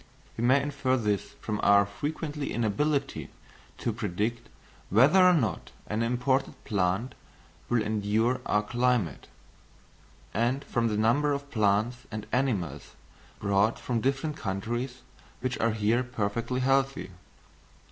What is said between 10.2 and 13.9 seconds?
and from the number of plants and animals brought